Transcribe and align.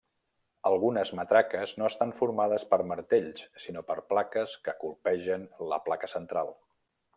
Algunes 0.69 1.11
matraques 1.19 1.73
no 1.81 1.89
estan 1.91 2.13
formades 2.21 2.65
per 2.71 2.79
martells 2.93 3.45
sinó 3.67 3.85
per 3.91 3.99
plaques 4.15 4.57
que 4.69 4.77
colpegen 4.85 5.47
la 5.75 5.83
placa 5.91 6.13
central. 6.19 6.53